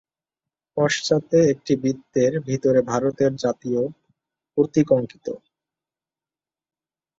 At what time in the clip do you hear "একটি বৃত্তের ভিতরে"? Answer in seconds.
1.53-2.79